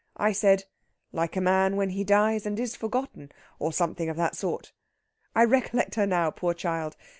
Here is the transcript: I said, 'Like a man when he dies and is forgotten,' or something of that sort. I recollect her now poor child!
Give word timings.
I 0.17 0.31
said, 0.31 0.63
'Like 1.11 1.35
a 1.35 1.41
man 1.41 1.75
when 1.75 1.91
he 1.91 2.03
dies 2.03 2.47
and 2.47 2.59
is 2.59 2.75
forgotten,' 2.75 3.31
or 3.59 3.71
something 3.71 4.09
of 4.09 4.17
that 4.17 4.35
sort. 4.35 4.71
I 5.35 5.45
recollect 5.45 5.93
her 5.93 6.07
now 6.07 6.31
poor 6.31 6.55
child! 6.55 6.97